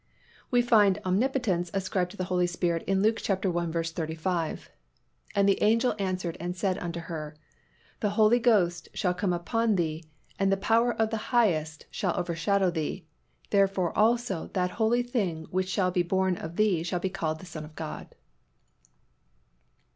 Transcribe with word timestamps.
We 0.49 0.63
find 0.63 0.97
omnipotence 1.05 1.69
ascribed 1.75 2.09
to 2.09 2.17
the 2.17 2.23
Holy 2.23 2.47
Spirit 2.47 2.81
in 2.87 3.03
Luke 3.03 3.21
i. 3.29 3.35
35, 3.35 4.71
"And 5.35 5.47
the 5.47 5.61
angel 5.61 5.93
answered 5.99 6.37
and 6.39 6.55
said 6.57 6.79
unto 6.79 7.01
her, 7.01 7.35
The 7.99 8.09
Holy 8.17 8.39
Ghost 8.39 8.89
shall 8.95 9.13
come 9.13 9.31
upon 9.31 9.75
thee, 9.75 10.03
and 10.39 10.51
the 10.51 10.57
power 10.57 10.91
of 10.91 11.11
the 11.11 11.29
Highest 11.37 11.85
shall 11.91 12.17
overshadow 12.19 12.71
thee: 12.71 13.05
therefore 13.51 13.95
also 13.95 14.49
that 14.53 14.71
holy 14.71 15.03
thing 15.03 15.45
which 15.51 15.69
shall 15.69 15.91
be 15.91 16.01
born 16.01 16.35
of 16.35 16.55
thee 16.55 16.81
shall 16.81 16.99
be 16.99 17.09
called 17.11 17.37
the 17.37 17.45
Son 17.45 17.63
of 17.63 17.75
God." 17.75 18.15